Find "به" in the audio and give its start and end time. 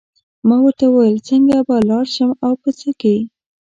1.67-1.75